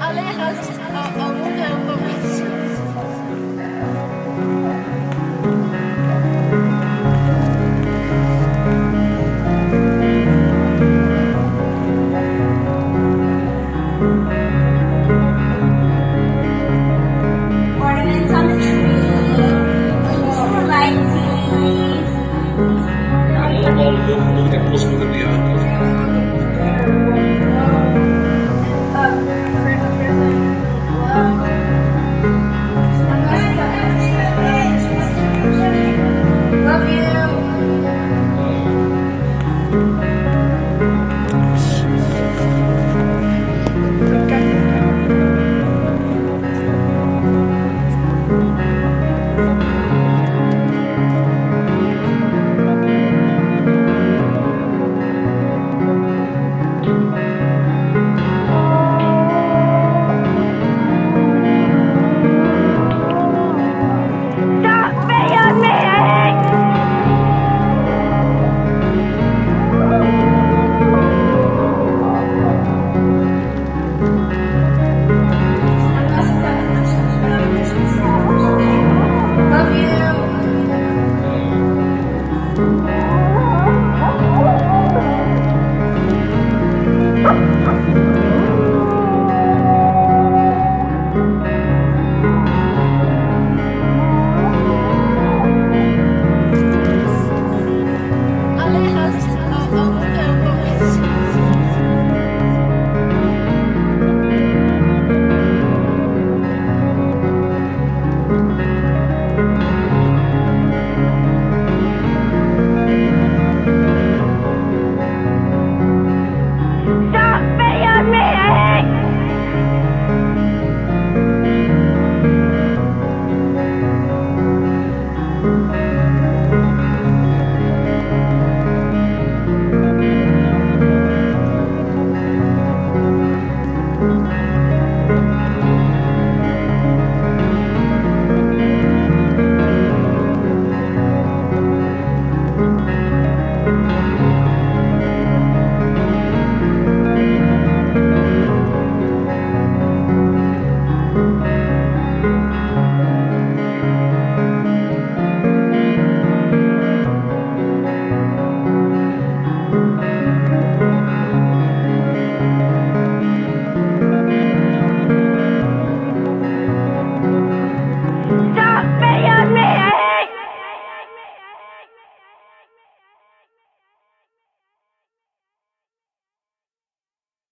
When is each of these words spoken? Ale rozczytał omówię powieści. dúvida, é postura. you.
Ale 0.00 0.22
rozczytał 0.22 1.26
omówię 1.26 1.68
powieści. 1.86 2.53
dúvida, 24.34 24.56
é 24.56 24.70
postura. 24.70 24.93
you. 79.72 80.23